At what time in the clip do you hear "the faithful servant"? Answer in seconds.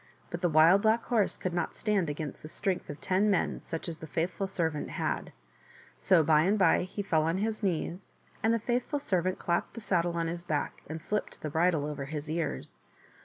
3.99-4.89, 8.51-9.37